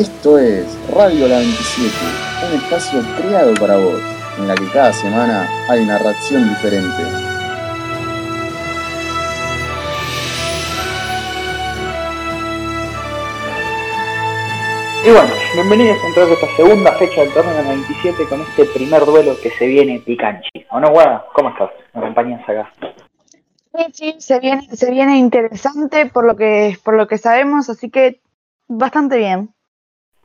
[0.00, 1.94] Esto es Radio La 27,
[2.48, 4.00] un espacio creado para vos,
[4.38, 7.02] en la que cada semana hay una reacción diferente.
[15.04, 19.50] Y bueno, bienvenidos a esta segunda fecha del torneo 97 con este primer duelo que
[19.50, 20.64] se viene picanchi.
[20.70, 21.26] ¿O no, Guada?
[21.34, 21.72] ¿Cómo estás?
[21.92, 22.72] ¿Me acompañas acá?
[23.74, 27.90] Sí, sí, se viene, se viene interesante por lo que, por lo que sabemos, así
[27.90, 28.22] que
[28.66, 29.52] bastante bien.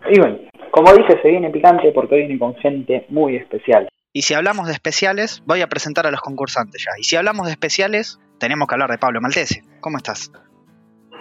[0.09, 0.37] Y bueno,
[0.71, 3.87] como dije, se viene picante porque viene con gente muy especial.
[4.13, 6.91] Y si hablamos de especiales, voy a presentar a los concursantes ya.
[6.99, 9.63] Y si hablamos de especiales, tenemos que hablar de Pablo Maltese.
[9.81, 10.31] ¿Cómo estás?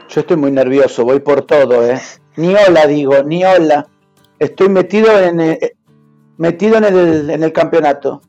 [0.09, 2.01] Yo estoy muy nervioso, voy por todo, ¿eh?
[2.37, 3.87] Ni hola digo, ni hola.
[4.39, 5.59] Estoy metido en el,
[6.37, 8.23] metido en el, en el campeonato.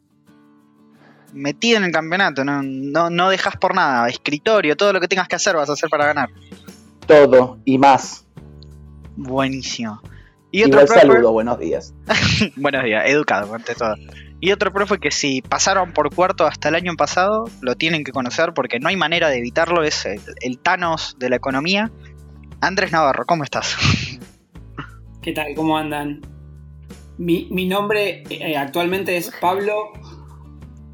[1.34, 4.08] Metido en el campeonato, no, no, no dejas por nada.
[4.08, 6.30] Escritorio, todo lo que tengas que hacer vas a hacer para ganar.
[7.06, 8.26] Todo y más.
[9.16, 10.02] Buenísimo.
[10.56, 11.02] Y otro Igual profe...
[11.02, 11.94] saludo, buenos días.
[12.56, 13.96] buenos días, educado ante todo.
[14.40, 18.14] Y otro profe que si pasaron por cuarto hasta el año pasado, lo tienen que
[18.14, 21.92] conocer porque no hay manera de evitarlo, es el, el Thanos de la economía.
[22.62, 23.76] Andrés Navarro, ¿cómo estás?
[25.22, 25.48] ¿Qué tal?
[25.58, 26.22] ¿Cómo andan?
[27.18, 29.92] Mi, mi nombre eh, actualmente es Pablo.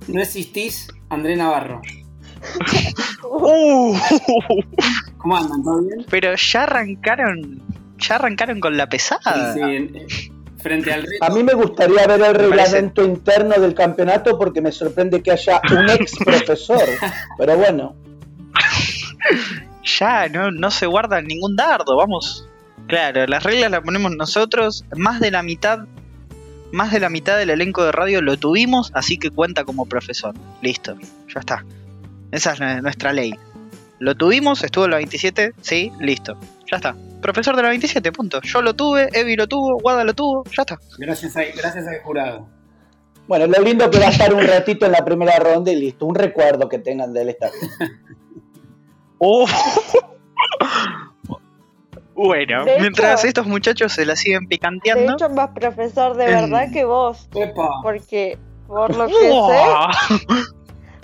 [0.07, 1.83] No existís, Andrés Navarro.
[3.23, 3.95] Uh.
[5.17, 5.63] ¿Cómo andan?
[5.63, 6.05] ¿Todo bien?
[6.09, 7.61] Pero ya arrancaron,
[8.01, 9.53] ya arrancaron con la pesada.
[9.53, 9.61] Sí,
[10.09, 10.31] sí.
[10.57, 11.25] Frente al reto.
[11.25, 15.61] A mí me gustaría ver el reglamento interno del campeonato porque me sorprende que haya
[15.71, 16.83] un ex profesor.
[17.37, 17.95] Pero bueno.
[19.83, 22.47] ya, no, no se guarda ningún dardo, vamos.
[22.87, 24.85] Claro, las reglas las ponemos nosotros.
[24.95, 25.85] Más de la mitad,
[26.71, 30.35] más de la mitad del elenco de radio lo tuvimos, así que cuenta como profesor.
[30.61, 30.95] Listo,
[31.33, 31.65] ya está.
[32.31, 33.33] Esa es nuestra ley.
[33.99, 36.37] Lo tuvimos, estuvo en la 27, sí, listo.
[36.69, 36.95] Ya está.
[37.21, 38.41] Profesor de la 27, punto.
[38.41, 40.79] Yo lo tuve, Evi lo tuvo, Guada lo tuvo, ya está.
[40.97, 42.47] Gracias a, gracias jurado.
[43.27, 46.05] Bueno, lo lindo que va a estar un ratito en la primera ronda y listo.
[46.05, 47.59] Un recuerdo que tengan del estadio.
[49.23, 49.45] Oh.
[52.15, 55.11] Bueno, de mientras hecho, estos muchachos se la siguen picanteando.
[55.11, 57.29] De hecho, más profesor de verdad que vos.
[57.35, 57.69] Epa.
[57.83, 60.25] Porque, por lo que sé,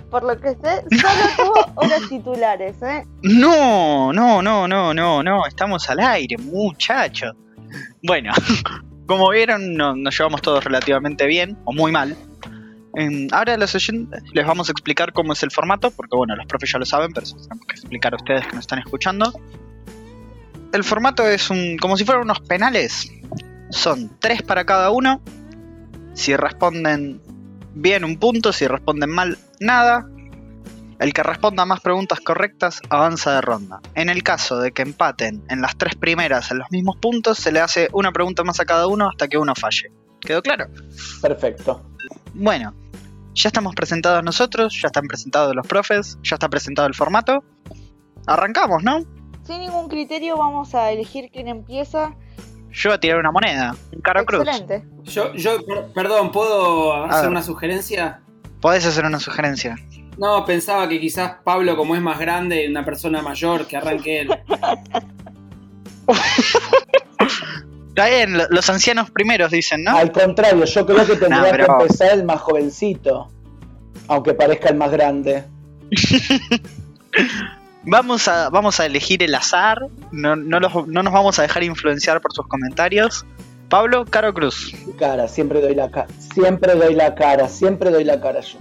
[0.09, 3.05] por lo que sé, solo tuvo horas titulares, ¿eh?
[3.23, 7.35] No, no, no, no, no, no, estamos al aire, muchachos.
[8.03, 8.31] Bueno,
[9.07, 12.15] como vieron, no, nos llevamos todos relativamente bien, o muy mal.
[12.97, 13.73] Eh, ahora los
[14.33, 17.11] les vamos a explicar cómo es el formato, porque bueno, los profes ya lo saben,
[17.13, 19.33] pero tenemos que explicar a ustedes que nos están escuchando.
[20.73, 23.11] El formato es un, como si fueran unos penales.
[23.69, 25.21] Son tres para cada uno.
[26.13, 27.21] Si responden
[27.81, 28.51] bien, un punto.
[28.53, 30.07] Si responden mal, nada.
[30.99, 33.79] El que responda más preguntas correctas avanza de ronda.
[33.93, 37.51] En el caso de que empaten en las tres primeras en los mismos puntos, se
[37.51, 39.91] le hace una pregunta más a cada uno hasta que uno falle.
[40.19, 40.65] ¿Quedó claro?
[41.21, 41.83] Perfecto.
[42.33, 42.73] Bueno,
[43.35, 47.43] ya estamos presentados nosotros, ya están presentados los profes, ya está presentado el formato.
[48.25, 49.01] Arrancamos, ¿no?
[49.43, 52.15] Sin ningún criterio vamos a elegir quién empieza.
[52.77, 54.47] Yo voy a tirar una moneda, un caro cruz.
[54.47, 54.85] Excelente.
[55.05, 55.57] Yo, yo,
[55.95, 58.19] perdón, ¿puedo hacer una sugerencia?
[58.61, 59.75] Podés hacer una sugerencia.
[60.17, 64.29] No, pensaba que quizás Pablo, como es más grande, una persona mayor, que arranque él.
[67.89, 69.97] Está bien, lo- los ancianos primeros dicen, ¿no?
[69.97, 73.31] Al contrario, yo creo que tendría No, pero- que empezar el más jovencito.
[74.07, 75.43] Aunque parezca el más grande.
[77.89, 81.63] Vamos a, vamos a elegir el azar, no, no, los- no nos vamos a dejar
[81.63, 83.25] influenciar por sus comentarios.
[83.69, 84.73] Pablo, Caro Cruz.
[84.99, 86.07] Cara, siempre doy la cara.
[86.33, 88.57] Siempre doy la cara, siempre doy la cara yo.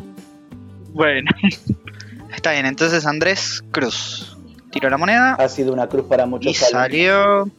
[0.93, 1.31] Bueno,
[2.35, 4.37] está bien, entonces Andrés Cruz.
[4.71, 6.71] Tiro la moneda Ha sido una cruz para y muchos alumnos.
[6.71, 7.51] salió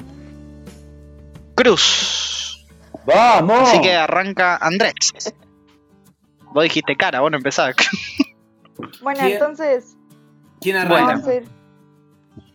[1.55, 2.65] Cruz.
[3.05, 3.69] ¡Vamos!
[3.69, 4.93] Así que arranca Andrés.
[6.53, 7.75] Vos dijiste cara, vos no empezás.
[9.01, 9.31] Bueno, ¿Quién?
[9.33, 9.95] entonces
[10.61, 11.05] ¿Quién arranca?
[11.13, 11.43] vamos a ir.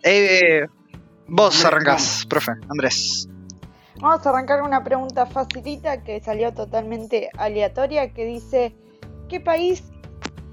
[0.02, 0.66] Eh,
[1.28, 3.28] vos arrancás, profe, Andrés.
[4.00, 8.74] Vamos a arrancar con una pregunta facilita que salió totalmente aleatoria que dice
[9.32, 9.82] ¿Qué país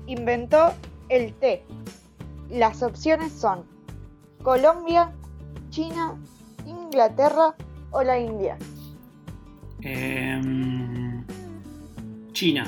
[0.05, 0.73] inventó
[1.09, 1.65] el té?
[2.49, 3.65] Las opciones son
[4.41, 5.11] Colombia,
[5.69, 6.15] China,
[6.65, 7.55] Inglaterra
[7.91, 8.57] o la India.
[9.81, 11.25] Em,
[12.31, 12.65] China.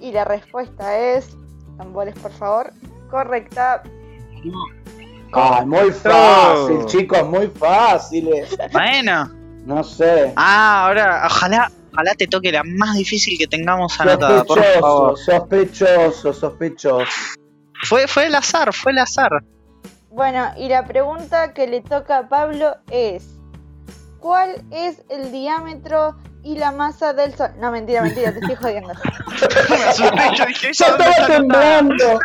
[0.00, 1.36] Y la respuesta es,
[1.76, 2.72] tambores por favor,
[3.08, 3.84] correcta.
[5.36, 8.56] Ah, muy fácil, chicos, muy fáciles.
[8.72, 9.30] Bueno.
[9.64, 10.32] No sé.
[10.36, 15.18] Ah, ahora, ojalá, ojalá te toque la más difícil que tengamos anotada, por favor.
[15.18, 17.10] Sospechoso, sospechoso, sospechoso.
[17.82, 19.30] Fue, fue el azar, fue el azar.
[20.10, 23.36] Bueno, y la pregunta que le toca a Pablo es,
[24.26, 27.50] ¿Cuál es el diámetro y la masa del Sol?
[27.60, 28.92] No, mentira, mentira, te estoy jodiendo.
[29.70, 32.18] Me asusté, yo dije, ¡Ya ¿eso dónde estaba temblando!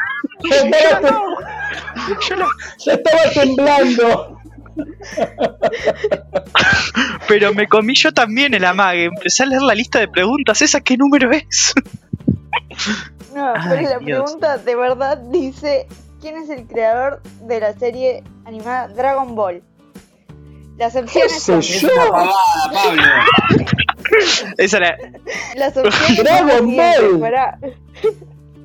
[2.80, 4.38] ¡Ya estaba, temblando!
[7.28, 9.06] Pero me comí yo también el amague.
[9.06, 10.62] Empecé a leer la lista de preguntas.
[10.62, 11.74] ¿Esa qué número es?
[13.36, 14.24] No, Ay, pero la Dios.
[14.24, 15.88] pregunta de verdad dice:
[16.20, 19.62] ¿Quién es el creador de la serie animada Dragon Ball?
[20.78, 21.60] Las opciones sé son.
[21.60, 21.90] Es yo?
[21.96, 22.32] pavada,
[22.74, 23.04] Pablo.
[24.58, 24.98] Esa era.
[25.56, 27.20] Las opciones Dragon Ball.
[27.20, 27.60] pará.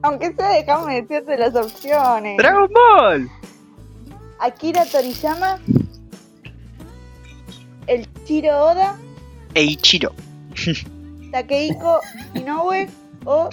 [0.07, 2.37] Aunque sea, déjame decirte las opciones.
[2.39, 3.29] ¡Dragon Ball!
[4.39, 5.59] Akira Toriyama,
[7.87, 8.97] el Chiro Oda,
[9.55, 10.13] Eiichiro.
[11.33, 12.01] Takehiko
[12.35, 12.89] Inoue
[13.25, 13.49] o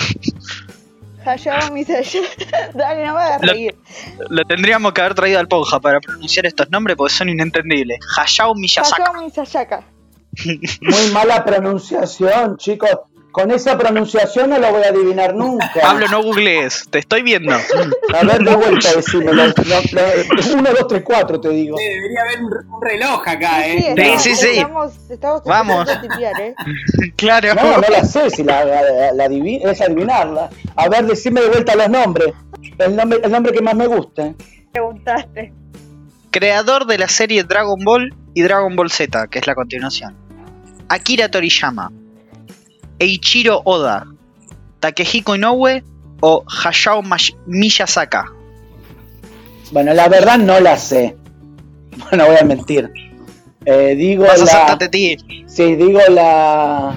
[1.26, 2.22] Hayao Miyazaki.
[2.76, 3.76] Dale, no me hagas Lo- reír.
[4.30, 8.00] Lo tendríamos que haber traído al Ponja para pronunciar estos nombres porque son inentendibles.
[8.18, 9.02] Hayao Miyazaki.
[9.02, 9.76] Hayao Miyazaki.
[10.82, 12.90] Muy mala pronunciación, chicos.
[13.34, 15.68] Con esa pronunciación no lo voy a adivinar nunca.
[15.82, 17.52] Pablo, no googlees, te estoy viendo.
[17.54, 19.34] A ver, de vuelta, decímelo.
[19.34, 21.76] No, no, uno, dos, tres, cuatro, te digo.
[21.80, 23.90] Eh, Debería haber un, un reloj acá, Sí, ¿eh?
[23.98, 24.48] estamos- sí, sí.
[24.60, 26.02] Estamos, estamos Vamos.
[26.02, 26.56] tipear, ¿eh?
[27.16, 27.56] claro.
[27.56, 30.52] No, no la sé si la, la- la adivi- es adivinarla.
[30.76, 32.34] A ver, decime de vuelta los nombres.
[32.78, 34.36] El nombre, el nombre que más me guste.
[34.72, 35.52] Preguntaste.
[36.30, 40.16] Creador de la serie Dragon Ball y Dragon Ball Z, que es la continuación.
[40.88, 41.92] Akira Toriyama.
[43.04, 44.06] Eiichiro Oda.
[44.80, 45.84] Takehiko Inoue
[46.22, 48.18] o Hayao Mash- Miyazaki.
[49.72, 51.16] Bueno, la verdad no la sé.
[52.10, 52.90] Bueno, voy a mentir.
[53.66, 54.90] Eh, digo Vas a la.
[54.90, 55.16] ti.
[55.48, 56.96] Sí, digo la.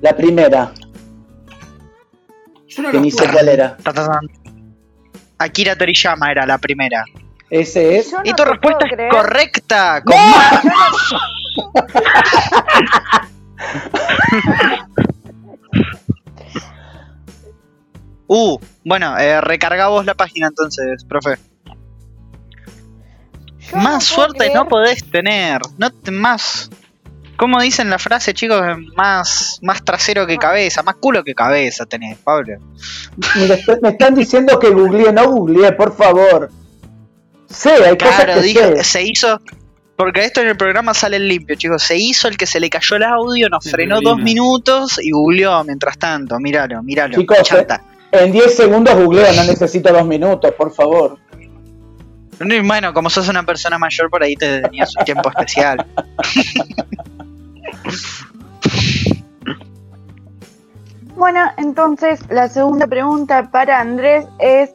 [0.00, 0.72] La primera,
[2.68, 3.76] Yo no que ni sé cuál era.
[5.38, 7.04] Akira Toriyama era la primera.
[7.50, 8.12] Ese es.
[8.12, 9.10] No y tu respuesta es creer.
[9.10, 10.02] correcta.
[10.04, 10.14] Con
[11.56, 13.35] ¡No!
[18.28, 21.36] Uh, bueno, eh, recarga vos la página entonces, profe.
[23.70, 25.60] Yo más suerte creer- no podés tener.
[25.78, 26.70] No te- más.
[27.36, 28.60] ¿Cómo dicen la frase, chicos?
[28.96, 32.58] Más, más trasero que cabeza, más culo que cabeza tenés, Pablo.
[33.82, 36.50] Me están diciendo que googleé, no googleé, por favor.
[37.48, 38.84] Sé, hay cosas Claro, que dijo, sé.
[38.84, 39.40] se hizo.
[39.96, 41.82] Porque esto en el programa sale en limpio, chicos.
[41.82, 45.64] Se hizo el que se le cayó el audio, nos frenó dos minutos y googleó
[45.64, 46.38] mientras tanto.
[46.38, 47.16] Míralo, míralo.
[47.16, 47.82] Chicos, chanta.
[48.12, 51.18] En 10 segundos googleo, no necesito dos minutos, por favor.
[52.40, 55.86] Y Bueno, como sos una persona mayor, por ahí te tenías un tiempo especial.
[61.16, 64.70] Bueno, entonces la segunda pregunta para Andrés es: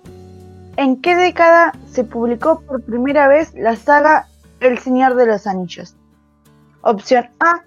[0.75, 4.27] ¿En qué década se publicó por primera vez la saga
[4.61, 5.95] El Señor de los Anillos?
[6.81, 7.63] Opción A,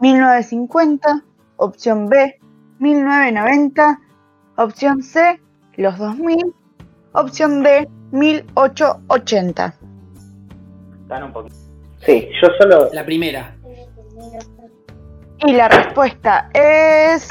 [0.00, 1.22] 1950.
[1.56, 2.38] Opción B,
[2.80, 4.00] 1990.
[4.56, 5.40] Opción C,
[5.76, 6.54] los 2000.
[7.12, 9.74] Opción D, 1880.
[11.02, 11.56] Están un poquito.
[12.04, 12.88] Sí, yo solo.
[12.92, 13.56] La primera.
[15.46, 17.28] Y la respuesta es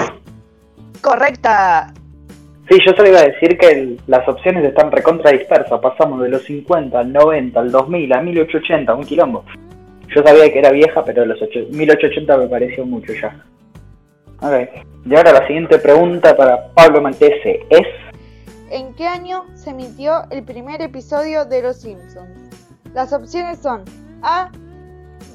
[1.02, 1.94] correcta.
[2.70, 5.80] Sí, yo solo iba a decir que las opciones están recontra dispersas.
[5.80, 9.46] Pasamos de los 50 al 90, al 2000, a 1880, un quilombo.
[10.14, 13.44] Yo sabía que era vieja, pero los ocho- 1880 me pareció mucho ya.
[14.42, 14.86] Ok.
[15.06, 17.88] Y ahora la siguiente pregunta para Pablo Maltese es.
[18.70, 22.50] ¿En qué año se emitió el primer episodio de Los Simpsons?
[22.94, 23.84] Las opciones son
[24.24, 24.52] A.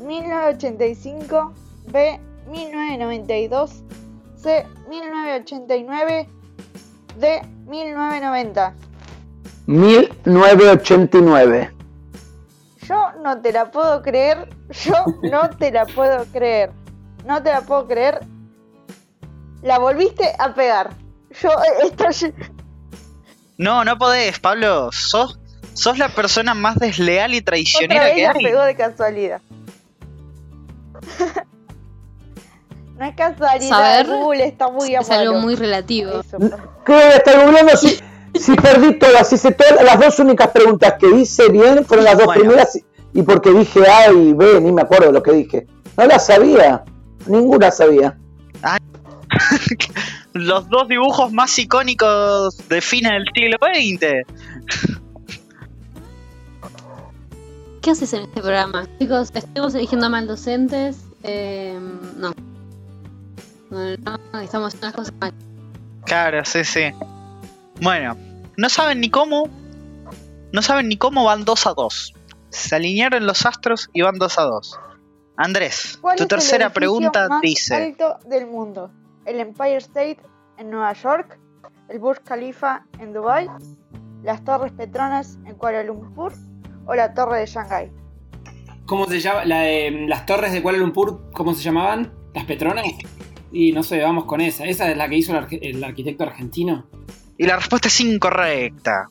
[0.06, 1.52] 1985,
[1.92, 2.18] B.
[2.50, 3.84] 1992,
[4.36, 4.64] C.
[4.90, 6.26] 1989,
[7.16, 7.42] D.
[7.66, 8.74] 1990.
[9.66, 11.70] 1989.
[12.82, 14.48] Yo no te la puedo creer,
[14.84, 14.94] yo
[15.30, 16.72] no te la puedo creer,
[17.24, 18.20] no te la puedo creer.
[19.62, 20.90] La volviste a pegar.
[21.40, 22.04] Yo, eh, esto,
[23.56, 24.90] No, no podés, Pablo.
[24.90, 25.38] Sos,
[25.74, 28.44] sos la persona más desleal y otra traicionera vez que la hay.
[28.44, 29.40] pegó de casualidad.
[33.02, 36.20] No es casualidad, Saber Google está muy es algo muy relativo.
[36.20, 36.38] Eso.
[36.38, 37.98] ¿Qué voy a estar googleando si,
[38.34, 39.32] si perdí todas?
[39.32, 42.40] Hice todas las dos únicas preguntas que hice bien fueron las dos Bueno.
[42.42, 45.66] primeras y- y porque dije A y B, ni me acuerdo de lo que dije.
[45.96, 46.84] No las sabía,
[47.26, 48.16] ninguna sabía.
[50.34, 54.24] Los dos dibujos más icónicos de fines del siglo XX.
[57.82, 58.86] ¿Qué haces en este programa?
[58.98, 60.98] Chicos, estamos eligiendo mal docentes.
[61.24, 61.78] Eh,
[62.16, 62.32] no.
[63.72, 65.32] No, no, estamos cosas mal.
[66.04, 66.92] Claro, sí, sí.
[67.80, 68.16] Bueno,
[68.56, 69.48] no saben ni cómo.
[70.52, 72.14] No saben ni cómo van 2 a 2.
[72.50, 74.78] Se alinearon los astros y van 2 a 2.
[75.36, 78.90] Andrés, ¿Cuál tu el tercera edificio pregunta más dice: alto del mundo?
[79.24, 80.18] ¿El Empire State
[80.58, 81.38] en Nueva York?
[81.88, 83.48] ¿El Burj Khalifa en Dubai?
[84.22, 86.34] ¿Las Torres Petronas en Kuala Lumpur?
[86.86, 87.90] ¿O la Torre de Shanghái?
[88.84, 89.44] ¿Cómo se llama?
[89.46, 92.12] La de- las torres de Kuala Lumpur, ¿cómo se llamaban?
[92.34, 92.84] ¿Las Petronas?
[93.52, 94.64] Y no sé, vamos con esa.
[94.64, 96.86] ¿Esa es la que hizo el, arque- el arquitecto argentino?
[97.38, 99.08] Y la respuesta es incorrecta.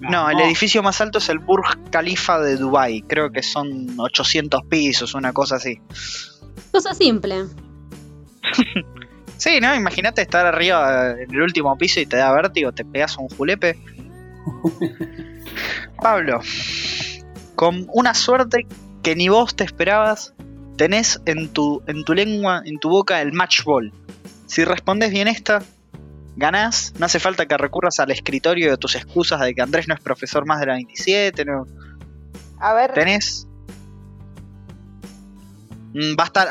[0.00, 3.02] No, el edificio más alto es el Burj Khalifa de Dubai.
[3.02, 5.78] Creo que son 800 pisos, una cosa así.
[6.72, 7.44] Cosa simple.
[9.36, 9.74] Sí, ¿no?
[9.74, 13.78] Imagínate estar arriba en el último piso y te da vértigo, te pegas un julepe.
[16.02, 16.40] Pablo,
[17.54, 18.66] con una suerte
[19.02, 20.34] que ni vos te esperabas,
[20.76, 23.92] tenés en tu, en tu lengua, en tu boca, el match ball.
[24.46, 25.62] Si respondes bien esta,
[26.36, 26.92] ganás.
[26.98, 30.00] No hace falta que recurras al escritorio de tus excusas de que Andrés no es
[30.00, 31.44] profesor más de la 27.
[31.44, 31.66] No.
[32.58, 33.46] A ver, ¿Tenés?
[35.94, 36.48] Mm, Va a estar.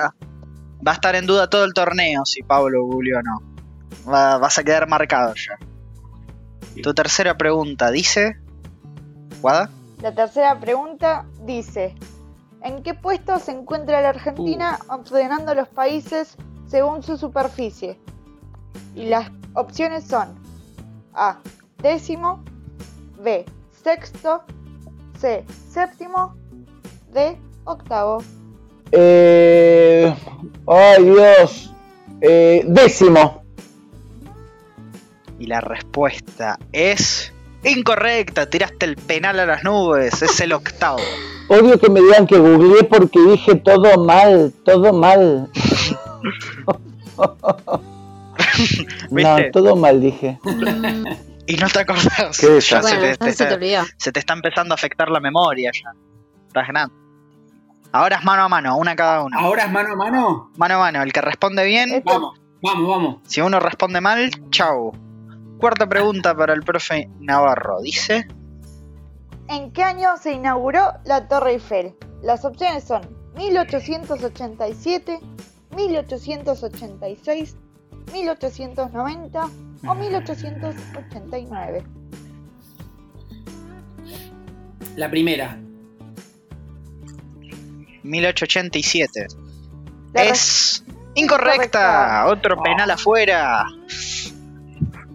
[0.86, 4.12] Va a estar en duda todo el torneo si Pablo googleó o no.
[4.12, 5.58] Va- vas a quedar marcado ya.
[6.82, 8.38] Tu tercera pregunta dice.
[9.42, 9.70] ¿Guada?
[10.02, 11.94] la tercera pregunta dice:
[12.64, 16.36] ¿En qué puesto se encuentra la Argentina ordenando los países
[16.68, 17.98] según su superficie?
[18.96, 20.36] Y las opciones son
[21.14, 21.40] A.
[21.82, 22.44] Décimo,
[23.20, 23.46] B.
[23.84, 24.44] Sexto,
[25.20, 25.44] C.
[25.70, 26.36] Séptimo,
[27.12, 27.36] D.
[27.64, 28.24] Octavo.
[28.92, 30.14] Eh,
[30.68, 31.74] ay, Dios.
[32.22, 33.44] Eh, décimo.
[35.40, 37.34] Y la respuesta es.
[37.64, 40.98] Incorrecta, tiraste el penal a las nubes, es el octavo.
[41.54, 45.50] Odio que me digan que googleé porque dije todo mal, todo mal.
[49.10, 50.40] No, todo mal dije.
[51.48, 52.38] Y no te acordás.
[52.40, 52.92] Qué Ya desastre.
[52.92, 53.84] se, te, entonces se te te- olvidó.
[53.98, 55.92] se te está empezando a afectar la memoria ya.
[56.48, 56.94] Estás grande.
[57.92, 59.38] Ahora es mano a mano, una cada uno.
[59.38, 60.52] ¿Ahora es mano a mano?
[60.56, 63.16] Mano a mano, el que responde bien, Vamos, vamos, vamos.
[63.28, 64.94] si uno responde mal, chau.
[65.60, 67.82] Cuarta pregunta para el profe Navarro.
[67.82, 68.28] Dice,
[69.52, 71.94] ¿En qué año se inauguró la Torre Eiffel?
[72.24, 73.02] Las opciones son
[73.36, 75.20] 1887,
[75.76, 77.58] 1886,
[78.14, 79.50] 1890
[79.86, 81.84] o 1889.
[84.96, 85.60] La primera.
[88.04, 89.28] 1887.
[90.14, 91.56] La es incorrecta.
[91.56, 92.28] incorrecta.
[92.28, 93.66] Otro penal afuera.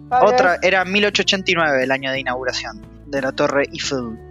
[0.09, 4.26] Pablo, Otra era 1889, el año de inauguración de la Torre Eiffel.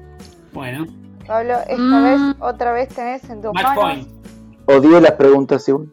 [0.57, 0.87] Bueno,
[1.27, 2.05] Pablo, esta Mm.
[2.05, 3.85] vez, otra vez tenés en tus match manos.
[3.85, 4.09] point.
[4.67, 5.87] Odié las preguntas igual.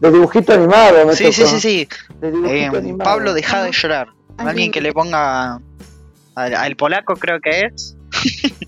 [0.00, 1.54] De dibujito animado me Sí, sí, tocó.
[1.54, 1.88] sí, sí.
[2.20, 3.10] De dibujito Eh, animado.
[3.10, 4.08] Pablo, deja de llorar.
[4.36, 5.60] Alguien- Alguien que le ponga
[6.36, 7.96] al, al polaco, creo que es.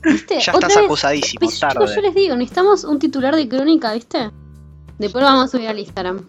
[0.02, 0.38] ¿Viste?
[0.40, 0.84] Ya estás vez.
[0.84, 2.02] acusadísimo, Pues, chicos, yo tarde.
[2.02, 4.30] les digo, necesitamos un titular de crónica, ¿viste?
[4.98, 6.28] Después lo vamos a subir al Instagram.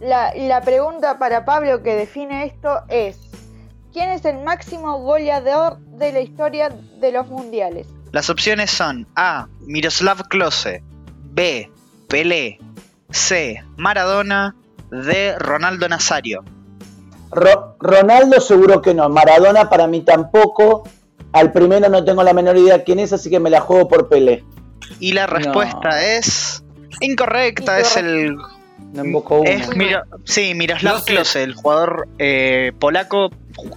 [0.00, 3.18] La, la pregunta para Pablo que define esto es:
[3.92, 6.70] ¿Quién es el máximo goleador de la historia
[7.00, 7.86] de los mundiales?
[8.10, 9.48] Las opciones son A.
[9.66, 10.82] Miroslav Klose.
[11.24, 11.70] B.
[12.08, 12.58] Pelé.
[13.10, 13.62] C.
[13.76, 14.54] Maradona.
[14.90, 15.36] D.
[15.38, 16.42] Ronaldo Nazario.
[17.30, 19.08] Ro- Ronaldo seguro que no.
[19.08, 20.88] Maradona para mí tampoco.
[21.32, 24.08] Al primero no tengo la menor idea quién es, así que me la juego por
[24.08, 24.44] Pelé.
[25.00, 26.62] Y la respuesta es.
[27.00, 28.36] Incorrecta, es el.
[28.36, 29.42] Uno.
[29.44, 31.14] Es Miro- sí, Miroslav Klose.
[31.14, 33.30] Klose, el jugador eh, polaco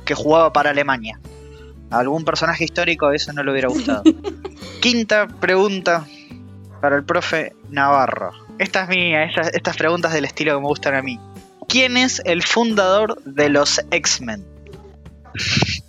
[0.06, 1.20] que jugaba para Alemania.
[1.92, 4.04] A algún personaje histórico eso no le hubiera gustado.
[4.82, 6.06] Quinta pregunta
[6.82, 8.32] para el profe Navarro.
[8.60, 11.20] Esta es mía, estas, estas preguntas del estilo que me gustan a mí.
[11.68, 14.46] ¿Quién es el fundador de los X-Men?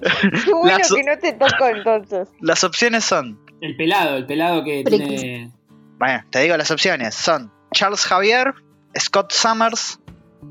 [0.00, 2.28] Qué bueno Las- que no te tocó entonces.
[2.40, 3.38] Las opciones son.
[3.60, 5.50] El pelado, el pelado que tiene.
[5.98, 7.14] Bueno, te digo las opciones.
[7.14, 8.52] Son Charles Javier,
[8.98, 9.98] Scott Summers,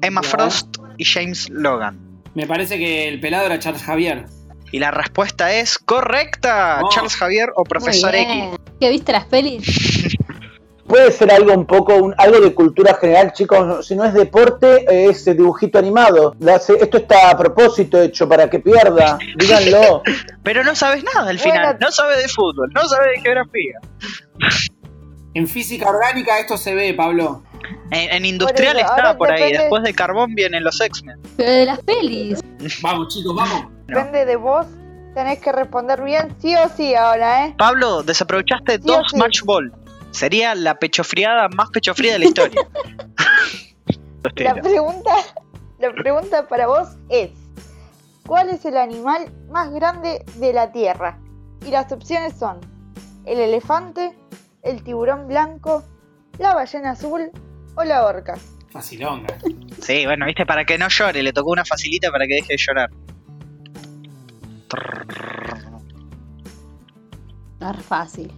[0.02, 0.24] Emma.
[0.24, 2.00] Frost y James Logan.
[2.36, 4.26] Me parece que el pelado era Charles Javier.
[4.72, 6.82] Y la respuesta es correcta.
[6.84, 6.90] Oh.
[6.90, 8.44] Charles Javier o Profesor X.
[8.80, 9.66] ¿Qué viste las pelis?
[10.88, 13.88] Puede ser algo un poco, un- algo de cultura general, chicos.
[13.88, 16.36] Si no es deporte, es dibujito animado.
[16.40, 19.18] Esto está a propósito hecho para que pierda.
[19.38, 20.04] Díganlo.
[20.44, 21.54] Pero no sabes nada al Bueno.
[21.54, 21.78] final.
[21.80, 23.80] No sabes de fútbol, no sabes de geografía.
[25.34, 27.44] En física orgánica esto se ve, Pablo.
[27.92, 29.52] En, en industrial eso, está por ahí.
[29.52, 31.20] Después de carbón vienen los X-Men.
[31.38, 32.40] Pero de las pelis.
[32.82, 33.68] Vamos, chicos, vamos.
[33.88, 33.98] No.
[33.98, 34.66] Depende de vos.
[35.14, 37.56] Tenés que responder bien, sí o sí, ahora, ¿eh?
[37.58, 39.18] Pablo, desaprovechaste Sí dos sí.
[39.18, 39.72] match ball.
[40.12, 42.62] Sería la pechofriada más pechofría de la historia.
[44.38, 45.12] La pregunta,
[45.80, 47.30] la pregunta para vos es:
[48.26, 51.20] ¿Cuál es el animal más grande de la Tierra?
[51.66, 52.60] Y las opciones son
[53.26, 54.18] el elefante,
[54.64, 55.84] el tiburón blanco,
[56.40, 57.32] la ballena azul
[57.76, 58.38] o la orca.
[58.72, 59.38] Facilonga.
[59.82, 62.58] Sí, bueno, viste, para que no llore, le tocó una facilita para que deje de
[62.58, 62.90] llorar.
[67.60, 68.32] No es fácil.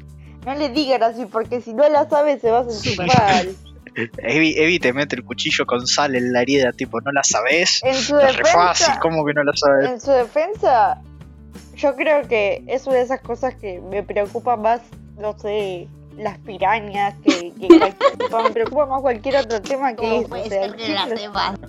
[0.46, 3.56] No le digan así porque si no la sabe se va a sentir mal.
[4.20, 7.82] Evi, Evi te mete el cuchillo con sal en la herida, tipo, ¿no la sabes?
[7.84, 9.90] En su Es re fácil, defensa, ¿cómo que no la sabes?
[9.90, 11.02] en su defensa,
[11.76, 14.82] yo creo que es una de esas cosas que me preocupa más,
[15.18, 20.30] no sé, las pirañas, que, que me preocupa más cualquier otro tema que ¿Cómo eso.
[20.30, 21.60] puede o sea, ser que la siempre- sepas?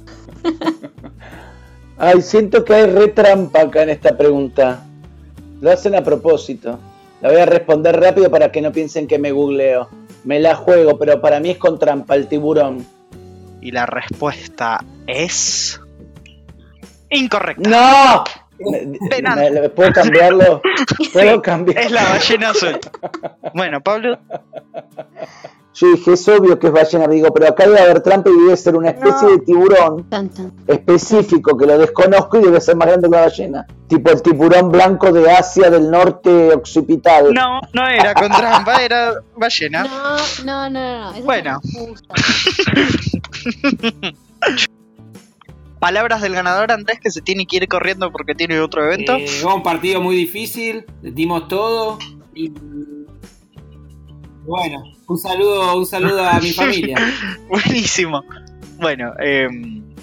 [1.99, 4.85] Ay, siento que hay re trampa acá en esta pregunta.
[5.61, 6.79] Lo hacen a propósito.
[7.21, 9.89] La voy a responder rápido para que no piensen que me googleo.
[10.25, 12.87] Me la juego, pero para mí es con trampa el tiburón.
[13.61, 15.81] Y la respuesta es.
[17.11, 17.69] Incorrecta.
[17.69, 18.25] ¡No!
[19.11, 19.53] Penal.
[19.53, 20.61] ¿Me- me- ¿Puedo cambiarlo?
[21.13, 21.79] ¿Puedo cambiar?
[21.79, 22.79] Es la ballena azul.
[23.55, 24.19] Bueno, Pablo,
[25.75, 28.57] Yo dije, es obvio que es ballena, digo, pero acá debe haber trampa y debe
[28.57, 29.31] ser una especie No.
[29.31, 30.07] de tiburón
[30.67, 33.65] específico que lo desconozco y debe ser más grande que una ballena.
[33.87, 37.33] Tipo el tiburón blanco de Asia del norte occipital.
[37.33, 39.85] no, no era con trampa, era ballena.
[39.85, 41.23] No, no, no, no.
[41.23, 41.61] Bueno.
[45.81, 49.15] Palabras del ganador Andrés que se tiene que ir corriendo porque tiene otro evento.
[49.15, 51.99] Eh, fue un partido muy difícil, dimos todo
[52.35, 52.53] y
[54.45, 56.97] bueno, un saludo, un saludo a mi familia.
[57.49, 58.23] Buenísimo.
[58.79, 59.49] Bueno, eh,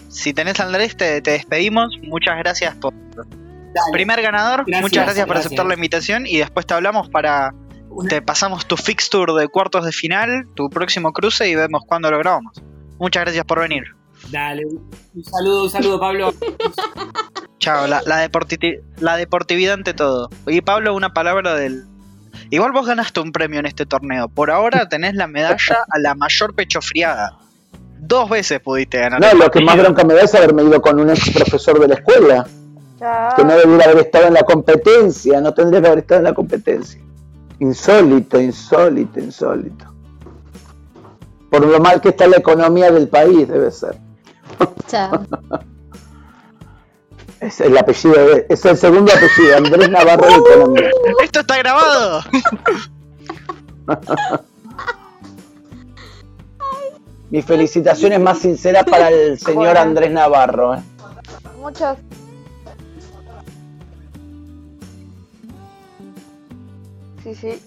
[0.10, 1.98] si tenés Andrés, te, te despedimos.
[2.04, 3.92] Muchas gracias por Dale.
[3.92, 4.64] primer ganador.
[4.66, 5.48] Gracias, Muchas gracias por gracias.
[5.48, 7.54] aceptar la invitación y después te hablamos para
[7.90, 12.12] Una- te pasamos tu fixture de cuartos de final, tu próximo cruce y vemos cuándo
[12.12, 12.62] lo grabamos.
[13.00, 13.84] Muchas gracias por venir.
[14.32, 16.34] Dale, un saludo, un saludo Pablo.
[17.60, 20.30] Chao, la, la, deporti- la deportividad ante todo.
[20.48, 21.86] Y Pablo, una palabra del...
[22.50, 24.28] Igual vos ganaste un premio en este torneo.
[24.28, 27.38] Por ahora tenés la medalla a la mayor pechofriada.
[27.98, 29.20] Dos veces pudiste ganar.
[29.20, 31.88] No, lo que más bronca me da es haberme ido con un ex profesor de
[31.88, 32.46] la escuela,
[33.36, 36.34] que no debería haber estado en la competencia, no tendría que haber estado en la
[36.34, 37.02] competencia.
[37.60, 39.92] Insólito, insólito, insólito.
[41.50, 43.98] Por lo mal que está la economía del país, debe ser.
[44.88, 45.26] Chao.
[47.40, 50.90] Es el apellido, de- es el segundo apellido, Andrés Navarro de Economía.
[51.24, 52.22] ¡Esto está grabado!
[57.30, 59.78] Mis felicitaciones más sinceras para el señor.
[59.78, 60.76] Andrés Navarro.
[60.76, 60.84] ¿eh?
[61.60, 61.98] Muchas.
[67.24, 67.62] Sí, sí.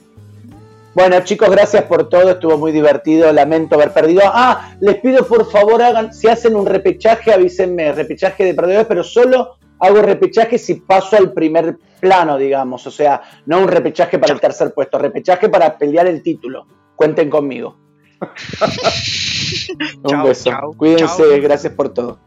[0.94, 2.30] Bueno, chicos, gracias por todo.
[2.30, 3.32] Estuvo muy divertido.
[3.32, 4.22] Lamento haber perdido.
[4.24, 7.92] Ah, les pido por favor, hagan, si hacen un repechaje, avísenme.
[7.92, 12.86] Repechaje de perdedores, pero solo hago repechaje si paso al primer plano, digamos.
[12.86, 16.66] O sea, no un repechaje para el tercer puesto, repechaje para pelear el título.
[16.96, 17.76] Cuenten conmigo.
[20.02, 20.50] un Chao, beso.
[20.50, 21.40] chao, Cuídense, chao.
[21.42, 22.18] gracias por todo.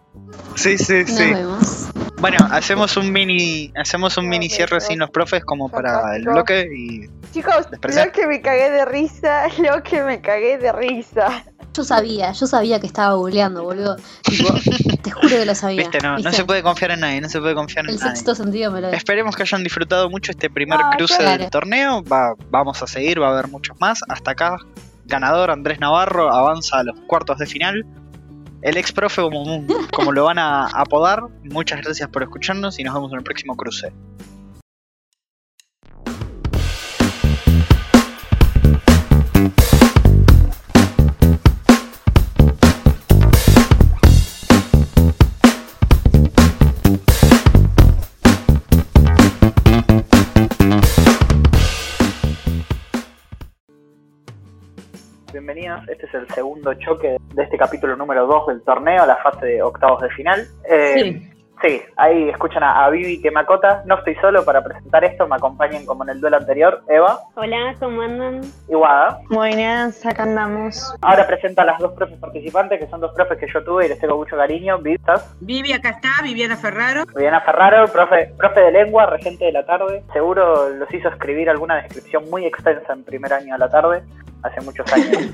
[0.55, 1.33] Sí, sí, Nos sí.
[1.33, 1.87] vemos.
[2.21, 6.67] Bueno, hacemos un mini, hacemos un mini cierre sin los profes como para el bloque
[6.71, 11.43] y Chicos, lo que me cagué de risa, lo que me cagué de risa.
[11.73, 13.95] Yo sabía, yo sabía que estaba googleando, boludo.
[14.23, 14.53] Tipo,
[15.01, 15.77] te juro que lo sabía.
[15.77, 18.11] viste, no, no se puede confiar en nadie, no se puede confiar en El nadie.
[18.17, 21.41] sexto sentido me lo Esperemos que hayan disfrutado mucho este primer Ah, cruce claro.
[21.41, 22.03] del torneo.
[22.03, 24.01] Va, vamos a seguir, va a haber muchos más.
[24.09, 24.57] Hasta acá,
[25.05, 27.85] ganador Andrés Navarro avanza a los cuartos de final.
[28.61, 32.93] El ex profe, como, como lo van a apodar, muchas gracias por escucharnos y nos
[32.93, 33.91] vemos en el próximo cruce.
[55.87, 59.61] Este es el segundo choque de este capítulo número 2 del torneo, la fase de
[59.61, 60.45] octavos de final.
[60.69, 61.21] Eh,
[61.61, 61.81] sí.
[61.95, 63.83] ahí escuchan a, a Vivi que Macota.
[63.85, 67.75] No estoy solo para presentar esto, me acompañan como en el duelo anterior, Eva Hola,
[67.79, 68.41] ¿cómo andan?
[68.67, 69.19] y Wada.
[69.29, 70.93] Buenas, acá andamos.
[71.01, 73.89] Ahora presento a las dos profes participantes, que son dos profes que yo tuve y
[73.89, 74.77] les tengo mucho cariño.
[74.79, 75.35] Vivi, ¿estás?
[75.39, 77.03] Vivi, acá está, Viviana Ferraro.
[77.15, 80.03] Viviana Ferraro, profe, profe de lengua, regente de la tarde.
[80.13, 84.03] Seguro los hizo escribir alguna descripción muy extensa en primer año a la tarde,
[84.43, 85.29] hace muchos años.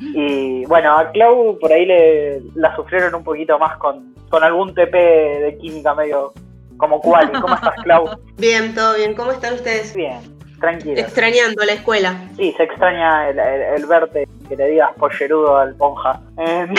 [0.00, 4.74] y bueno, a Clau por ahí le, la sufrieron un poquito más con, con algún
[4.74, 6.32] TP de química medio
[6.76, 7.30] como cual.
[7.40, 8.08] ¿Cómo estás, Clau?
[8.38, 9.14] Bien, todo bien.
[9.14, 9.94] ¿Cómo están ustedes?
[9.94, 10.18] Bien.
[10.60, 10.98] tranquilo.
[11.00, 12.14] Extrañando la escuela.
[12.36, 16.20] Sí, se extraña el, el- el verte que le digas pollerudo al ponja.
[16.38, 16.66] Eh,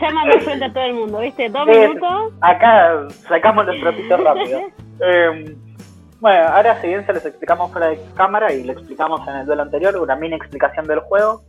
[0.00, 1.48] Ya, mandó frente a todo el mundo, ¿viste?
[1.48, 2.32] Dos minutos.
[2.40, 4.60] acá sacamos los trapitos rápido.
[5.00, 5.56] Eh,
[6.24, 9.44] bueno, ahora si bien se les explicamos fuera de cámara y le explicamos en el
[9.44, 11.42] duelo anterior, una mini explicación del juego.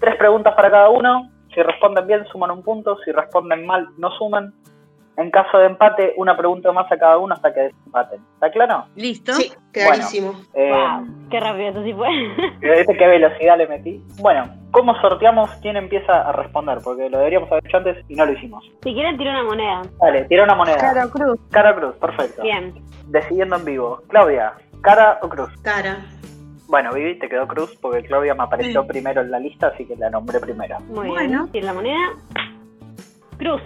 [0.00, 1.28] Tres preguntas para cada uno.
[1.54, 2.96] Si responden bien, suman un punto.
[3.04, 4.54] Si responden mal, no suman.
[5.18, 8.20] En caso de empate, una pregunta más a cada uno hasta que desempaten.
[8.34, 8.86] ¿Está claro?
[8.96, 9.32] Listo.
[9.34, 10.32] Sí, clarísimo.
[10.54, 12.08] Eh, Wow, qué rápido eso sí fue.
[12.60, 14.02] ¿Viste qué velocidad le metí?
[14.20, 16.78] Bueno, ¿cómo sorteamos quién empieza a responder?
[16.82, 18.64] Porque lo deberíamos haber hecho antes y no lo hicimos.
[18.82, 19.82] Si quieren, tira una moneda.
[20.00, 20.78] Dale, tira una moneda.
[20.78, 21.38] Caro Cruz.
[21.50, 22.42] Cara o cruz, perfecto.
[22.42, 22.72] Bien.
[23.08, 24.00] Decidiendo en vivo.
[24.08, 25.50] Claudia, cara o cruz.
[25.62, 25.98] Cara.
[26.68, 28.88] Bueno, Vivi, te quedó cruz porque Claudia me apareció Sí.
[28.88, 30.78] primero en la lista, así que la nombré primero.
[30.88, 31.40] Muy Bueno.
[31.42, 31.52] bien.
[31.52, 31.98] Tira la moneda.
[33.36, 33.60] Cruz.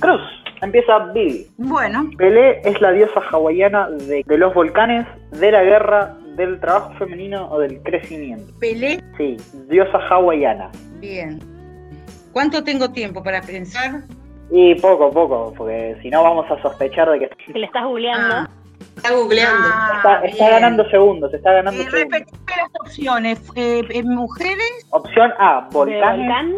[0.00, 0.20] Cruz,
[0.62, 1.46] empieza Vivi.
[1.58, 6.92] Bueno, Pelé es la diosa hawaiana de, de los volcanes, de la guerra, del trabajo
[6.98, 8.52] femenino o del crecimiento.
[8.60, 9.00] Pelé.
[9.16, 9.36] Sí,
[9.68, 10.70] diosa hawaiana.
[11.00, 11.38] Bien.
[12.32, 14.02] ¿Cuánto tengo tiempo para pensar?
[14.50, 18.34] Y poco, poco, porque si no vamos a sospechar de que Que le estás googleando.
[18.36, 18.48] Ah.
[18.96, 19.68] Está googleando.
[19.72, 22.20] Ah, está, ganando segundos, está ganando Eh, segundos.
[22.46, 23.40] las opciones.
[23.56, 24.86] Eh, mujeres.
[24.90, 26.18] Opción A, De volcanes.
[26.18, 26.52] volcán.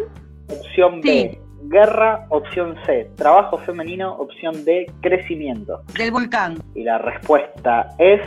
[0.49, 1.39] Opción B, Sí.
[1.63, 2.25] Guerra.
[2.29, 4.13] Opción C, trabajo femenino.
[4.15, 5.81] Opción D, crecimiento.
[5.97, 6.57] Del volcán.
[6.75, 8.21] Y la respuesta es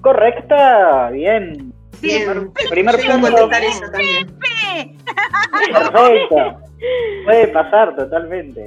[0.00, 1.10] correcta.
[1.10, 1.72] Bien.
[2.00, 2.52] Bien.
[2.70, 3.48] Primer a punto.
[5.62, 6.36] Perfecto.
[7.24, 8.64] Puede pasar totalmente.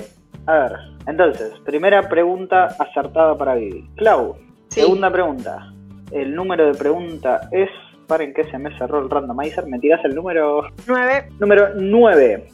[0.48, 0.72] A ver,
[1.08, 3.90] entonces, primera pregunta acertada para Vivi.
[3.98, 4.38] Clau,
[4.70, 4.82] Sí.
[4.82, 5.72] segunda pregunta.
[6.12, 7.70] El número de pregunta es.
[8.08, 9.66] Paren que se me cerró el randomizer.
[9.66, 10.62] ¿Me tirás el número?
[10.86, 11.30] 9.
[11.40, 12.48] Número 9.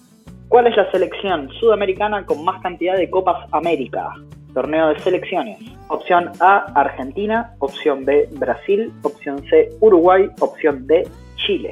[0.52, 4.14] ¿Cuál es la selección sudamericana con más cantidad de Copas América?
[4.54, 5.58] Torneo de selecciones.
[5.88, 7.56] Opción A, Argentina.
[7.60, 8.92] Opción B, Brasil.
[9.04, 10.30] Opción C, Uruguay.
[10.42, 11.72] Opción D, Chile.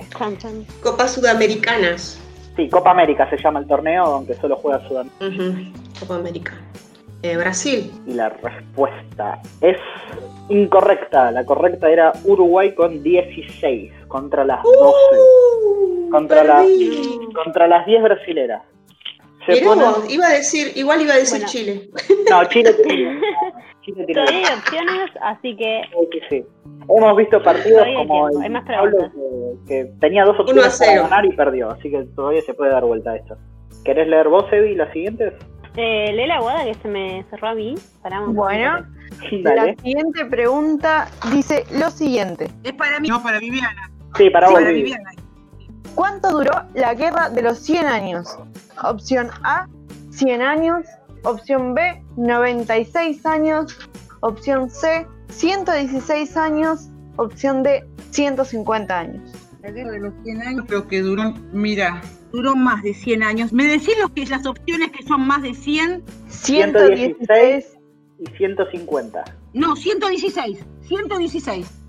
[0.81, 2.21] Copas Sudamericanas.
[2.55, 5.25] Sí, Copa América se llama el torneo, aunque solo juega Sudamérica.
[5.99, 6.53] Copa América.
[7.23, 7.91] Eh, Brasil.
[8.07, 9.77] Y la respuesta es
[10.49, 11.31] incorrecta.
[11.31, 14.77] La correcta era Uruguay con 16 contra las 12.
[14.77, 17.19] Uh, Contra las, perdí.
[17.35, 18.63] contra las 10 brasileras.
[19.45, 21.47] Se Mirá ponen- vos, iba a decir, igual iba a decir Bueno.
[21.51, 21.89] Chile.
[22.29, 23.21] No, Chile tiene.
[23.81, 24.13] Chile tiene.
[24.25, 26.45] Todavía hay opciones, así que Sí, sí, sí.
[26.97, 29.11] Hemos visto partidos Todavía como el hay más Pablo preguntas.
[29.67, 30.91] que, que tenía dos opciones 1 a 0.
[30.91, 33.37] para ganar y perdió, así que todavía se puede dar vuelta a esto.
[33.85, 35.33] ¿Querés leer vos, Evi, las siguientes?
[35.75, 37.75] Eh, lee la guada que se me cerró a mí.
[38.01, 38.35] Paramos.
[38.35, 38.85] Bueno,
[39.43, 42.49] la siguiente pregunta dice lo siguiente.
[42.63, 43.07] Es para mí.
[43.07, 43.89] No, para Viviana.
[44.17, 44.83] Sí, para Sí, vos, para Vivi.
[44.83, 45.11] Viviana.
[45.95, 48.37] ¿Cuánto duró la guerra de los 100 años?
[48.83, 49.67] Opción A,
[50.11, 50.85] 100 años.
[51.23, 53.77] Opción B, 96 años.
[54.21, 56.89] Opción C, 116 años.
[57.17, 59.31] Opción D, 150 años.
[59.61, 62.01] La guerra de los 100 años, pero que duró, mira,
[62.31, 63.53] duró más de 100 años.
[63.53, 66.03] ¿Me decís los que, las opciones que son más de 100?
[66.27, 67.77] 116.
[68.19, 69.23] y 150.
[69.53, 70.65] No, 116.
[70.81, 71.79] 116.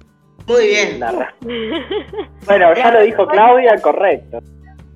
[0.47, 1.01] Muy bien.
[2.47, 4.39] Bueno, ya lo dijo Claudia, correcto.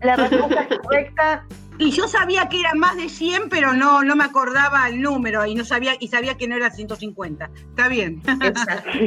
[0.03, 1.47] La respuesta correcta
[1.79, 5.47] Y yo sabía que era más de 100, pero no, no me acordaba el número
[5.47, 7.51] y no sabía y sabía que no era 150.
[7.71, 8.23] Está bien.
[8.43, 8.91] Exacto.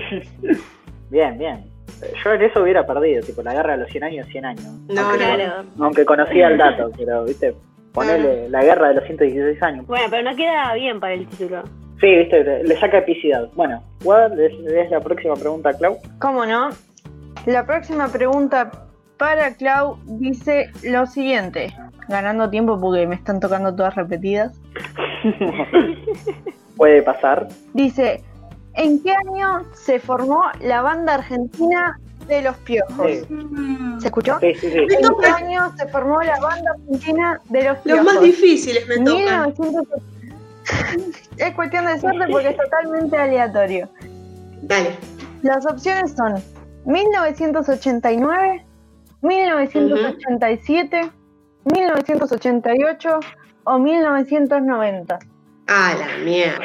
[1.10, 1.76] Bien, bien.
[2.23, 4.63] Yo en eso hubiera perdido, tipo la guerra de los 100 años, 100 años.
[4.88, 5.36] No, aunque, no.
[5.36, 5.63] Claro.
[5.79, 7.55] aunque conocía el dato, pero, viste,
[7.93, 9.88] ponele la guerra de los 116 años.
[9.88, 11.63] Bueno, pero no queda bien para el título.
[11.99, 13.49] Sí, viste, le, le saca epicidad.
[13.55, 15.97] Bueno, ¿cuál es, es la próxima pregunta, Clau?
[16.19, 16.69] ¿Cómo no?
[17.45, 18.71] La próxima pregunta
[19.17, 21.73] para Clau dice lo siguiente.
[22.07, 24.60] Ganando tiempo porque me están tocando todas repetidas.
[26.77, 27.47] Puede pasar.
[27.73, 28.23] Dice,
[28.77, 33.07] ¿en qué año se formó la banda argentina de los piojos?
[33.07, 34.37] Sí, Mm, ¿Se escuchó?
[34.39, 34.69] sí, sí.
[34.71, 34.75] sí.
[34.87, 38.03] Me ¿En qué año se formó la banda argentina de los Los piojos?
[38.05, 39.53] más difíciles me tocan.
[39.53, 39.87] 1900
[41.37, 43.89] Es cuestión de suerte porque es totalmente aleatorio.
[44.63, 44.97] Dale.
[45.43, 46.35] Las opciones son
[46.85, 48.65] 1989,
[49.21, 51.11] 1987,
[51.73, 53.19] 1988
[53.65, 55.19] o 1990.
[55.67, 56.60] A la mierda.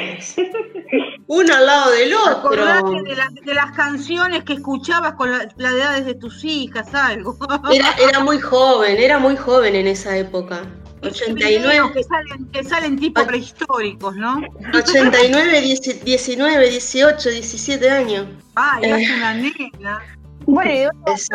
[1.27, 2.51] Uno al lado del otro.
[2.51, 7.35] De, las- de las canciones que escuchabas con la, las edades de tus hijas, algo.
[7.71, 10.61] Era, era muy joven, era muy joven en esa época.
[11.01, 14.41] Videos 89, Que salen, que salen tipo prehistóricos, ¿no?
[14.73, 18.25] 89, 10 19, 18, 17 años.
[18.55, 19.01] Ay, Eh.
[19.01, 20.01] es una nena.
[20.45, 20.71] Bueno,
[21.07, 21.29] y es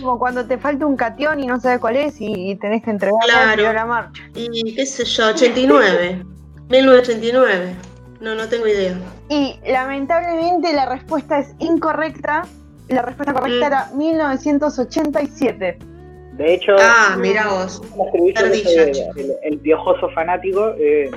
[0.00, 2.90] como cuando te falta un catión y no sabes cuál es y, y tenés que
[2.90, 3.68] entregarlo Claro.
[3.68, 4.22] a la marcha.
[4.34, 6.22] Y qué sé yo, 89.
[6.68, 7.74] 1989.
[8.20, 8.96] No, no tengo idea.
[9.28, 12.42] Y lamentablemente la respuesta es incorrecta.
[12.88, 13.72] La respuesta correcta Mm.
[13.72, 15.78] era 1987.
[16.32, 17.80] De hecho, Ah, mira vos.
[18.34, 19.12] Chacho.
[19.16, 21.10] el, el piojoso fanático, eh,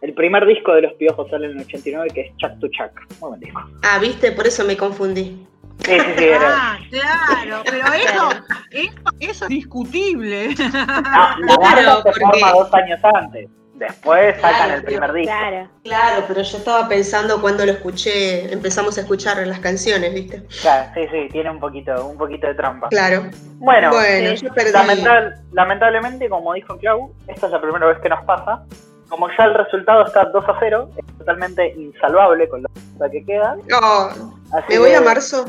[0.00, 2.90] el primer disco de los piojos sale en el 89, que es Chuck to Chuck.
[3.20, 3.60] Muy buen disco.
[3.82, 5.46] Ah, viste, por eso me confundí.
[5.84, 6.24] Sí, sí.
[6.40, 8.28] Ah, claro, pero eso,
[8.70, 10.54] eso, eso es discutible.
[10.74, 13.48] Ah, la Claro, banda se porque- forma dos años antes.
[13.74, 15.32] Después sacan Claro, el primer disco.
[15.32, 15.68] Claro.
[15.82, 20.42] Claro, pero yo estaba pensando cuando lo escuché, empezamos a escuchar las canciones, ¿viste?
[20.60, 22.88] Claro, sí, sí, tiene un poquito, un poquito de trampa.
[22.90, 23.24] Claro.
[23.58, 24.44] Bueno, Bueno, sí.
[24.46, 24.72] yo perdí.
[24.72, 28.62] lamental- lamentablemente, como dijo Clau, esta es la primera vez que nos pasa.
[29.08, 32.62] Como ya el resultado está 2 a 0, es totalmente insalvable con
[32.98, 33.56] la que queda.
[33.82, 34.10] Oh,
[34.54, 35.44] Así me voy que- a marzo.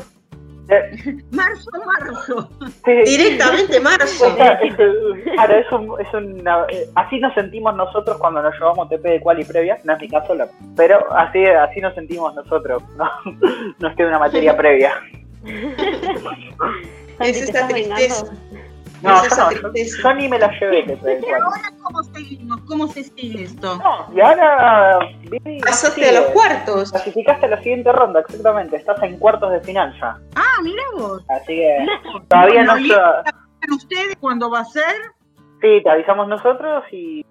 [0.68, 2.48] Eh, Marzo, marzo.
[2.84, 4.26] sí, Directamente marzo.
[4.62, 4.74] es,
[5.34, 9.20] claro, es un- es una- eh, así nos sentimos nosotros cuando nos llevamos TP de
[9.20, 13.10] cual y previa, no es mi caso, la- pero así, así nos sentimos nosotros, no,
[13.78, 14.94] no es que una materia previa.
[15.44, 18.24] Es ¿te esa estás tristeza.
[19.02, 20.02] No, Es yo esa no, yo, tristeza.
[20.02, 22.60] yo ni me la llevé TP de ¿Y ahora cómo seguimos?
[22.66, 23.76] ¿Cómo se sigue esto?
[23.76, 24.98] No, y ahora
[25.62, 26.90] Pasaste a los cuartos.
[26.90, 28.76] Clasificaste a la siguiente ronda, exactamente.
[28.76, 30.16] Estás en cuartos de final ya.
[30.36, 31.24] Ah, mira vos.
[31.28, 31.86] Así que
[32.28, 33.22] todavía no Bueno, está.
[33.24, 34.94] ¿Saben ustedes cuándo va a ser?
[35.60, 37.24] Sí, te avisamos nosotros y,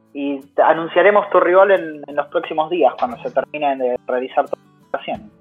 [0.63, 4.55] anunciaremos tu rival en, en los próximos días cuando se termine de realizar tu
[4.91, 5.31] presentación.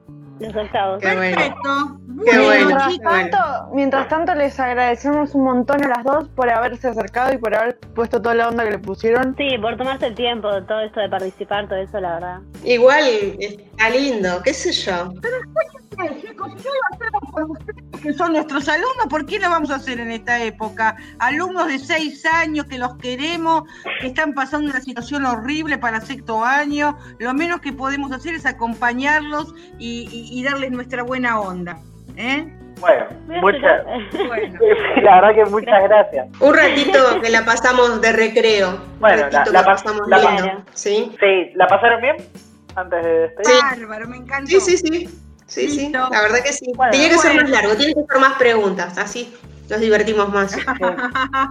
[0.43, 1.01] Los octavos.
[1.01, 1.37] Qué bueno.
[1.37, 1.99] Perfecto.
[2.25, 2.67] Qué Bueno.
[2.67, 3.11] Mientras bueno.
[3.11, 7.55] tanto, mientras tanto les agradecemos un montón a las dos por haberse acercado y por
[7.55, 9.35] haber puesto toda la onda que le pusieron.
[9.37, 12.39] Sí, por tomarse el tiempo, todo esto de participar, todo eso, la verdad.
[12.65, 13.05] Igual
[13.39, 15.13] está lindo, qué sé yo.
[16.03, 19.49] Eh, chicos, si no lo hacemos por ustedes que son nuestros alumnos, ¿por qué lo
[19.51, 20.97] vamos a hacer en esta época?
[21.21, 23.63] Alumnos de seis años que los queremos,
[24.01, 28.45] que están pasando una situación horrible para sexto año, lo menos que podemos hacer es
[28.47, 31.79] acompañarlos y, y- y darles nuestra buena onda.
[32.17, 32.47] ¿eh?
[32.81, 33.07] Bueno,
[33.41, 33.83] muchas.
[34.27, 34.59] Bueno,
[35.03, 36.29] La verdad que muchas gracias.
[36.41, 38.81] Un ratito que la pasamos de recreo.
[38.99, 40.43] Bueno, la- la pasamos la lindo.
[40.43, 40.63] Claro.
[40.73, 41.13] ¿Sí?
[41.21, 42.17] Sí, ¿la pasaron bien?
[42.75, 43.61] Antes de despedir.
[43.81, 44.49] bárbaro, me encantó.
[44.49, 45.09] Sí, sí, sí.
[45.47, 45.93] Sí, sí.
[45.93, 46.73] La verdad que sí.
[46.75, 47.43] Bueno, Tenía que ser bueno.
[47.43, 49.37] más largo, tiene que ser más preguntas, así
[49.69, 50.57] nos divertimos más.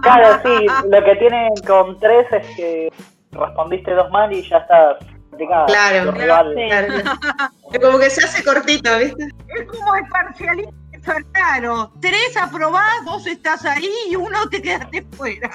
[0.02, 2.92] Claro, sí, lo que tiene con tres es que
[3.30, 4.96] respondiste dos mal y ya estás
[5.32, 5.66] complicada.
[5.66, 6.14] Claro.
[6.62, 7.80] Claro.
[7.80, 9.28] Como que se hace cortito, ¿viste?
[9.48, 11.90] Es como el parcialista raro.
[12.00, 15.50] Tres aprobás, dos estás ahí y uno te quedaste fuera.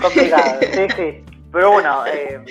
[0.00, 1.24] complicado, sí, sí.
[1.52, 2.42] Pero bueno, eh,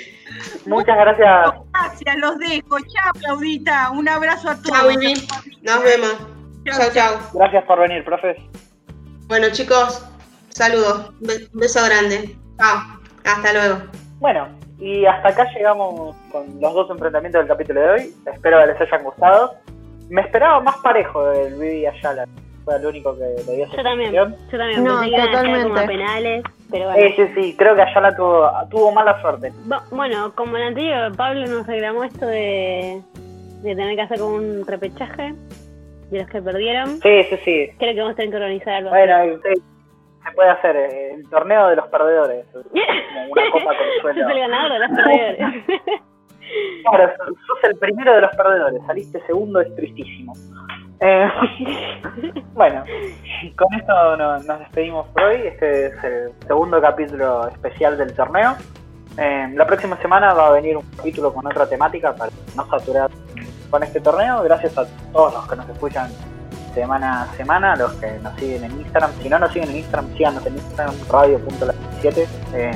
[0.68, 1.54] muchas gracias.
[1.74, 2.78] Gracias, los dejo.
[2.80, 3.90] Chao, Claudita.
[3.92, 4.78] Un abrazo a todos.
[4.78, 5.28] Chao, Vivi.
[5.64, 6.16] Nos vemos.
[6.66, 7.20] Chao, chao.
[7.34, 8.38] Gracias por venir, profes.
[9.28, 10.06] Bueno, chicos,
[10.50, 11.10] saludos.
[11.20, 12.38] Un beso grande.
[12.60, 13.00] Chao.
[13.26, 13.82] Hasta luego.
[14.20, 14.48] Bueno,
[14.82, 18.14] y hasta acá llegamos con los dos enfrentamientos del capítulo de hoy.
[18.34, 19.54] Espero que les hayan gustado.
[20.10, 22.26] Me esperaba más parejo del Vivi Ayala.
[22.66, 24.84] Fue el único que le dio Yo también, yo también.
[24.84, 25.88] No, pensé caer como totalmente.
[25.88, 27.16] penales, pero Sí, bueno.
[27.16, 27.56] sí, sí.
[27.58, 29.52] Creo que Ayala tuvo, tuvo mala suerte.
[29.92, 33.02] Bueno, como el anterior, Pablo nos reclamó esto de,
[33.62, 35.34] de tener que hacer como un repechaje
[36.12, 37.00] de los que perdieron.
[37.02, 37.70] Sí, sí, sí.
[37.80, 38.98] Creo que vamos a tener que organizar algo así.
[39.08, 39.62] Bueno, sí,
[40.24, 42.46] se puede hacer eh, el torneo de los perdedores.
[42.54, 42.64] Como
[43.32, 44.30] una copa con Sos suelo.
[44.30, 45.64] el ganador de los perdedores.
[46.84, 47.14] Claro,
[47.48, 50.34] sos el primero de los perdedores, saliste segundo, es tristísimo.
[51.00, 51.30] Eh,
[52.54, 52.84] bueno,
[53.56, 55.36] con esto no- nos despedimos por hoy.
[55.48, 58.56] Este es el segundo capítulo especial del torneo.
[59.18, 63.10] Eh, la próxima semana va a venir un capítulo con otra temática para no saturar
[63.70, 64.44] con este torneo.
[64.44, 66.10] Gracias a todos los que nos escuchan
[66.74, 69.12] semana a semana, los que nos siguen en Instagram.
[69.22, 72.28] Si no nos siguen en Instagram, síganos en Instagram, radio.la7.
[72.54, 72.72] Eh,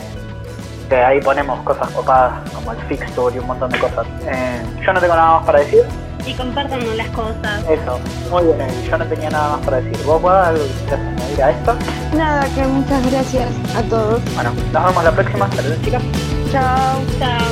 [0.89, 4.05] que ahí ponemos cosas copadas como el fixture y un montón de cosas.
[4.27, 5.84] Eh, yo no tengo nada más para decir.
[6.25, 7.63] y compartan las cosas.
[7.69, 7.99] Eso,
[8.31, 10.05] muy bien, eh, yo no tenía nada más para decir.
[10.05, 11.75] ¿Vos podés algo que añadir a esto?
[12.15, 14.21] Nada, que muchas gracias a todos.
[14.34, 15.51] Bueno, nos vemos la próxima.
[15.51, 16.03] Saludos chicas.
[16.51, 17.01] Chao.
[17.19, 17.45] Chao.